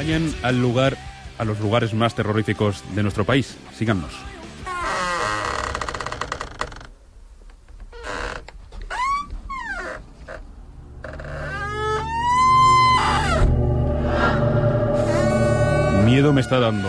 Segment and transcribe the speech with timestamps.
[0.00, 0.96] acompañen al lugar,
[1.38, 3.56] a los lugares más terroríficos de nuestro país.
[3.74, 4.10] Síganos.
[16.06, 16.88] Miedo me está dando.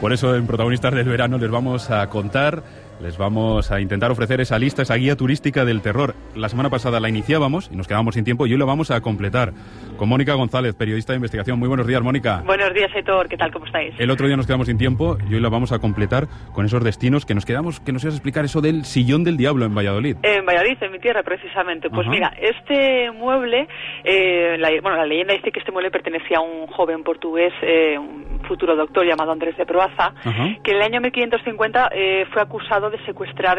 [0.00, 2.62] Por eso en Protagonistas del Verano les vamos a contar
[3.00, 6.14] les vamos a intentar ofrecer esa lista, esa guía turística del terror.
[6.34, 9.00] La semana pasada la iniciábamos y nos quedamos sin tiempo y hoy lo vamos a
[9.00, 9.52] completar
[9.96, 11.58] con Mónica González, periodista de investigación.
[11.58, 12.42] Muy buenos días, Mónica.
[12.44, 13.28] Buenos días, Héctor.
[13.28, 13.52] ¿Qué tal?
[13.52, 13.94] ¿Cómo estáis?
[13.98, 16.82] El otro día nos quedamos sin tiempo y hoy lo vamos a completar con esos
[16.82, 19.74] destinos que nos quedamos, que nos ibas a explicar eso del sillón del diablo en
[19.74, 20.16] Valladolid.
[20.22, 21.90] En Valladolid, en mi tierra, precisamente.
[21.90, 23.68] Pues mira, este mueble,
[24.04, 27.98] eh, la, bueno, la leyenda dice que este mueble pertenecía a un joven portugués, eh,
[27.98, 30.14] un futuro doctor llamado Andrés de Proaza,
[30.62, 33.58] que en el año 1550 eh, fue acusado de secuestrar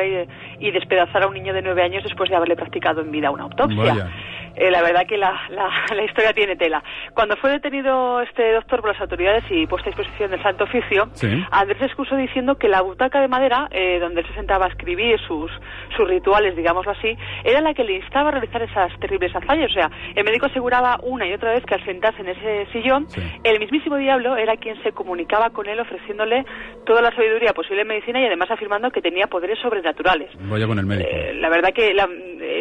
[0.60, 3.44] y, despedazar a un niño de nueve años después de haberle practicado en vida una
[3.44, 4.10] autopsia.
[4.56, 6.84] Eh, la verdad que la, la, historia tiene tela.
[7.14, 11.10] Cuando fue detenido este doctor por las autoridades y puesta a disposición del Santo Oficio,
[11.52, 14.70] Andrés se excusó diciendo que la butaca de madera, eh, donde él se sentaba a
[14.70, 15.52] escribir sus,
[15.96, 19.72] sus rituales, digámoslo así, era la que le instaba a realizar esas terribles hazañas.
[19.72, 23.08] O sea, el médico aseguraba una y otra vez que al sentarse en ese sillón,
[23.44, 26.46] el mismísimo diablo era quien se comunicaba con él ofreciéndole
[26.86, 30.30] toda la sabiduría posible en medicina y además afirmando que tenía poderes sobrenaturales.
[30.40, 31.10] Vaya con el médico.
[31.12, 32.08] Eh, la verdad que la,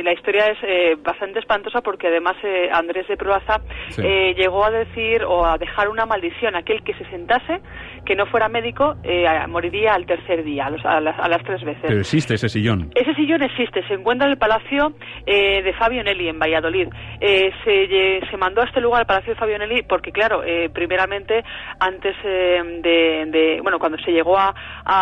[0.03, 3.61] la historia es bastante espantosa porque además eh, Andrés de Proaza
[3.99, 7.61] eh, llegó a decir o a dejar una maldición aquel que se sentase
[8.05, 11.83] que no fuera médico eh, moriría al tercer día, a, las, tres veces.
[11.87, 12.91] Pero existe ese sillón.
[12.95, 14.95] Ese sillón existe, se encuentra en el Palacio
[15.27, 16.89] de Fabio Nelli, en Valladolid.
[17.21, 21.45] se, se mandó a este lugar, al Palacio de Fabio Nelli, porque claro, primeramente,
[21.81, 24.55] antes de, bueno, cuando se llegó a,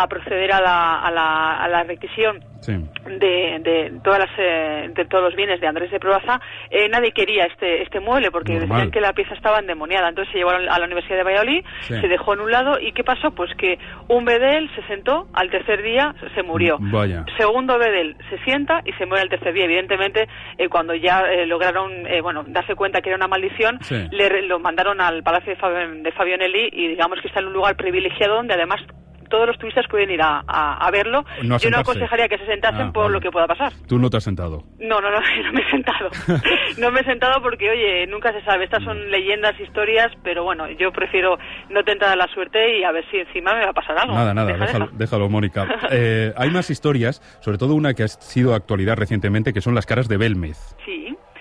[0.09, 5.23] proceder a la, a la, a la requisición de, de, todas las, eh, de todos
[5.23, 9.01] los bienes de Andrés de Proaza, eh, nadie quería este, este mueble porque decían que
[9.01, 10.09] la pieza estaba endemoniada.
[10.09, 13.03] Entonces se llevó a la Universidad de Valladolid, se dejó en un lado y ¿qué
[13.03, 13.31] pasó?
[13.31, 16.77] Pues que un bedel se sentó, al tercer día se murió.
[16.79, 17.25] Vaya.
[17.37, 19.65] Segundo bedel se sienta y se muere al tercer día.
[19.65, 20.27] Evidentemente,
[20.57, 23.79] eh, cuando ya lograron bueno darse cuenta que era una maldición,
[24.11, 27.53] le lo mandaron al Palacio de, Fabio, de Fabionelli y digamos que está en un
[27.53, 28.81] lugar privilegiado donde además
[29.29, 31.25] todos los turistas pueden ir a, verlo.
[31.41, 33.73] Yo no aconsejaría que se sentasen ah, por lo que pueda pasar.
[33.87, 34.63] ¿Tú no te has sentado?
[34.79, 36.09] No, no, no, no me he sentado.
[36.77, 38.65] no me he sentado porque, oye, nunca se sabe.
[38.65, 41.37] Estas son leyendas, historias, pero bueno, yo prefiero
[41.69, 44.13] no tentar la suerte y a ver si encima me va a pasar algo.
[44.13, 45.67] Nada, nada, déjalo, Mónica.
[45.89, 49.85] Eh, hay más historias, sobre todo una que ha sido actualidad recientemente, que son las
[49.85, 50.75] caras de Belmez.
[50.85, 50.96] Sí.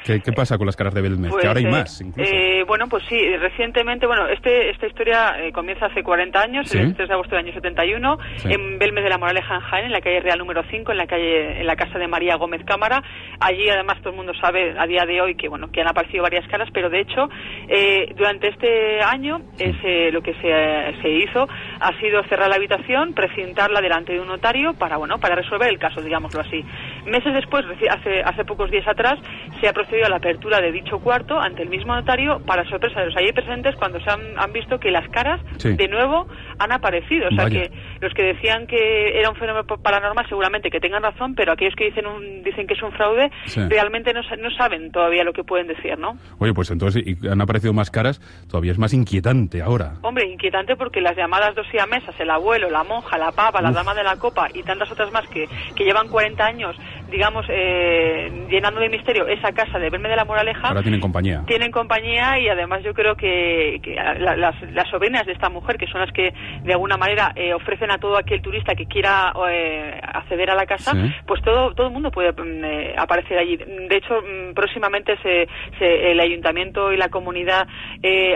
[0.06, 1.33] ¿Qué, pasa con las caras de Belmez?
[1.34, 2.31] que ahora hay pues, más, incluso.
[2.33, 6.94] Eh, bueno, pues sí, recientemente, bueno, este, esta historia eh, comienza hace 40 años, el
[6.94, 10.00] 3 de agosto del año 71, en Belmez de la Moraleja, en Jaén, en la
[10.00, 13.03] calle Real número 5, en la calle, en la casa de María Gómez Cámara.
[13.41, 16.23] Allí, además, todo el mundo sabe a día de hoy que, bueno, que han aparecido
[16.23, 17.28] varias caras, pero de hecho,
[17.69, 21.49] eh, durante este año, lo que se, se, hizo
[21.81, 25.78] ha sido cerrar la habitación, presentarla delante de un notario para, bueno, para resolver el
[25.78, 26.65] caso, digámoslo así.
[27.06, 29.19] Meses después, hace, hace pocos días atrás,
[29.61, 33.00] se ha procedido a la apertura de dicho cuarto ante el mismo notario para sorpresa
[33.00, 36.27] de los allí presentes cuando se han, visto que las caras de nuevo
[36.59, 37.28] han aparecido.
[37.28, 41.34] O sea que los que decían que era un fenómeno paranormal seguramente que tengan razón,
[41.34, 43.31] pero aquellos que dicen un, dicen que es un fraude
[43.69, 46.17] realmente no, no, saben todavía lo que pueden decir, ¿no?
[46.38, 49.94] Oye, pues entonces y han aparecido más caras, todavía es más inquietante ahora.
[50.03, 53.61] Hombre, inquietante porque las llamadas dos y a mesas, el abuelo, la monja, la papa,
[53.61, 56.77] la dama de la copa y tantas otras más que, que llevan 40 años
[57.11, 60.69] digamos, eh, llenando de misterio esa casa de Verme de la Moraleja.
[60.69, 61.43] Ahora tienen compañía.
[61.47, 63.81] Tienen compañía y además yo creo que,
[64.19, 64.37] las,
[64.72, 67.99] las, sobrinas de esta mujer, que son las que de alguna manera eh, ofrecen a
[67.99, 70.93] todo aquel turista que quiera eh, acceder a la casa,
[71.27, 73.56] pues todo, todo el mundo puede mm, aparecer allí.
[73.56, 75.47] De hecho, mm, próximamente se,
[75.81, 77.67] el ayuntamiento y la comunidad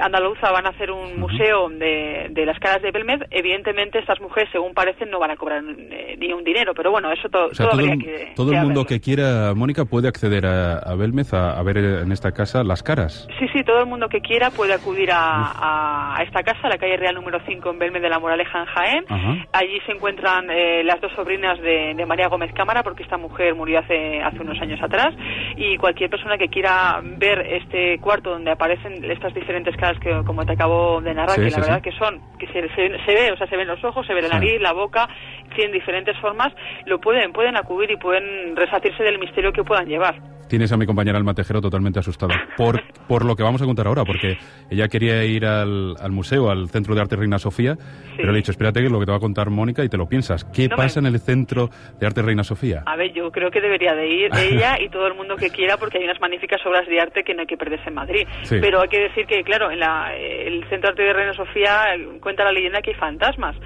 [0.03, 3.21] andaluza van a hacer un museo de, de, las caras de Belmez.
[3.31, 7.29] Evidentemente, estas mujeres, según parecen, no van a cobrar ni un dinero, pero bueno, eso
[7.29, 11.79] todo, habría que el mundo que quiera, Mónica, puede acceder a, a Belmez a, ver
[11.79, 13.27] en esta casa las caras.
[13.39, 17.15] Sí, sí, todo el mundo que quiera puede acudir a, esta casa, la calle Real
[17.15, 19.05] número 5 en Belmez de la Moraleja, en Jaén.
[19.53, 23.79] Allí se encuentran eh, las dos sobrinas de, María Gómez Cámara, porque esta mujer murió
[23.79, 25.15] hace, hace unos años atrás.
[25.57, 30.45] Y cualquier persona que quiera ver este cuarto donde aparecen estas diferentes caras que, como
[30.45, 33.47] te acabo de narrar, que la verdad que son, que se, se, ve, o sea,
[33.47, 35.09] se ven los ojos, se ve la nariz, la boca,
[35.55, 36.53] tienen diferentes formas,
[36.87, 40.21] lo pueden, pueden acudir y pueden resacirse del misterio que puedan llevar.
[40.49, 43.87] Tienes a mi compañera Alma Tejero totalmente asustada por, por lo que vamos a contar
[43.87, 44.37] ahora, porque
[44.69, 47.77] ella quería ir al, al museo, al Centro de Arte Reina Sofía,
[48.17, 49.89] pero le he dicho, espérate que es lo que te va a contar Mónica y
[49.89, 50.45] te lo piensas.
[50.47, 51.69] ¿Qué pasa en el Centro
[52.01, 52.83] de Arte Reina Sofía?
[52.87, 55.77] A ver, yo creo que debería de ir ella y todo el mundo que quiera,
[55.77, 58.27] porque hay unas magníficas obras de arte que no hay que perderse en Madrid.
[58.49, 61.95] Pero hay que decir que, claro, en la, el Centro de Arte de Reina Sofía
[61.95, 63.57] eh, cuenta la leyenda que hay fantasmas.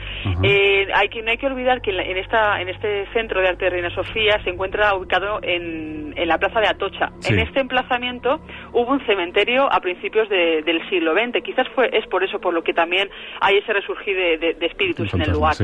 [0.42, 3.64] Eh, hay que, no hay que olvidar que en, esta, en este Centro de Arte
[3.64, 7.12] de Reina Sofía se encuentra ubicado en, en la Plaza de Atocha.
[7.28, 8.40] En este emplazamiento
[8.72, 11.42] hubo un cementerio a principios del siglo XX.
[11.42, 13.08] Quizás fue, es por eso por lo que también
[13.40, 15.54] hay ese resurgir de, espíritus en el lugar.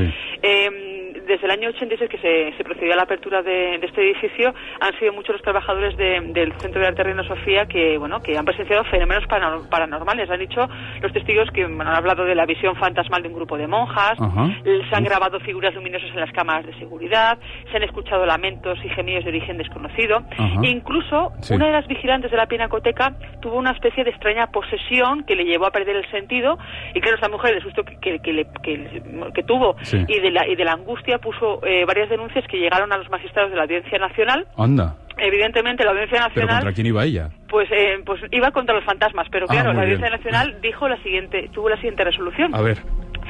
[0.41, 0.90] Em,
[1.27, 4.97] desde el año 86 que se, se procedió a la apertura de, este edificio, han
[4.99, 8.83] sido muchos los trabajadores del Centro de Arte Reina Sofía que, bueno, que han presenciado
[8.85, 9.25] fenómenos
[9.69, 10.29] paranormales.
[10.29, 10.67] Han dicho
[11.01, 14.95] los testigos que han hablado de la visión fantasmal de un grupo de monjas, se
[14.95, 17.37] han grabado figuras luminosas en las cámaras de seguridad,
[17.69, 20.23] se han escuchado lamentos y gemidos de origen desconocido.
[20.63, 25.35] incluso una de las vigilantes de la pinacoteca tuvo una especie de extraña posesión que
[25.35, 26.57] le llevó a perder el sentido.
[26.93, 29.75] Y claro, esta mujer, el susto que, que, tuvo
[30.07, 33.09] y, de la, y de la angustia puso eh, varias denuncias que llegaron a los
[33.09, 34.47] magistrados de la Audiencia Nacional.
[34.57, 34.95] Anda.
[35.17, 36.47] Evidentemente la Audiencia Nacional...
[36.47, 37.29] ¿Pero contra quién iba ella?
[37.49, 41.01] Pues, eh, pues iba contra los fantasmas, pero ah, claro, la Audiencia Nacional dijo la
[41.03, 42.55] siguiente, tuvo la siguiente resolución.
[42.55, 42.79] A ver.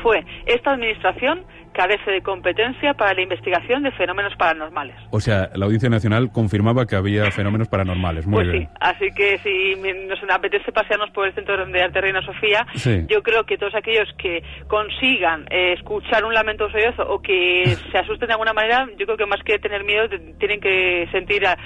[0.01, 1.43] Fue, esta administración
[1.73, 4.95] carece de competencia para la investigación de fenómenos paranormales.
[5.11, 8.25] O sea, la Audiencia Nacional confirmaba que había fenómenos paranormales.
[8.25, 8.63] Muy pues bien.
[8.63, 9.75] Sí, así que si
[10.07, 12.65] nos apetece pasearnos por el Centro de Arte Reina Sofía,
[13.07, 17.97] yo creo que todos aquellos que consigan eh, escuchar un lamento sollozo o que se
[17.97, 20.07] asusten de alguna manera, yo creo que más que tener miedo
[20.39, 21.57] tienen que sentir, ah,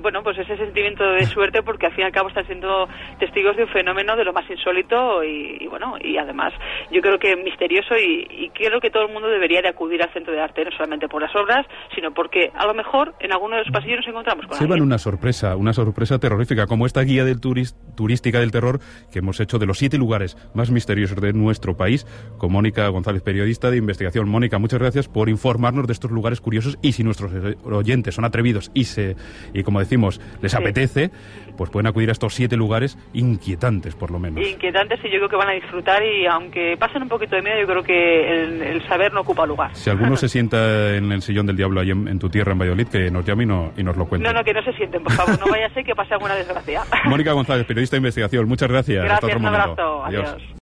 [0.00, 2.88] bueno, pues ese sentimiento de suerte porque al fin y al cabo están siendo
[3.18, 6.52] testigos de un fenómeno de lo más insólito y, bueno, y además
[6.90, 10.12] yo creo que misterioso y, y creo que todo el mundo debería de acudir al
[10.12, 13.56] centro de arte, no solamente por las obras, sino porque a lo mejor en alguno
[13.56, 17.02] de los pasillos nos encontramos con Se van una sorpresa, una sorpresa terrorífica, como esta
[17.02, 18.80] guía del turística del terror
[19.12, 22.06] que hemos hecho de los siete lugares más misteriosos de nuestro país,
[22.38, 24.28] con Mónica González, periodista de investigación.
[24.28, 27.32] Mónica, muchas gracias por informarnos de estos lugares curiosos y si nuestros
[27.64, 29.16] oyentes son atrevidos y, se,
[29.52, 31.10] y como decimos, les apetece,
[31.56, 34.46] pues pueden acudir a estos siete lugares inquietantes, por lo menos.
[34.46, 37.60] Inquietantes y yo creo que van a disfrutar y aunque pasen un poquito de miedo,
[37.60, 39.74] yo creo que el, el saber no ocupa lugar.
[39.74, 42.88] Si alguno se sienta en el sillón del diablo ahí en, tu tierra, en Valladolid,
[42.88, 44.26] que nos llame y, y nos lo cuente.
[44.26, 45.38] No, no, que no se sienten, por favor.
[45.38, 46.82] No vaya a ser que pase alguna desgracia.
[47.04, 48.48] Mónica González, periodista de investigación.
[48.48, 49.04] Muchas gracias.
[49.04, 50.04] Gracias, un abrazo.
[50.04, 50.52] Adiós.